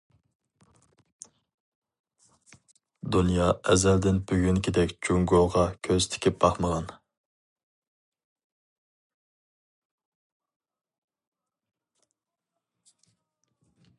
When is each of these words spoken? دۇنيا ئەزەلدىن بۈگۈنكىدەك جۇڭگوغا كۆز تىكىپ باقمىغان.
دۇنيا 3.15 3.49
ئەزەلدىن 3.73 4.17
بۈگۈنكىدەك 4.31 4.95
جۇڭگوغا 5.09 5.67
كۆز 5.89 6.09
تىكىپ 6.15 6.41
باقمىغان. 6.47 6.89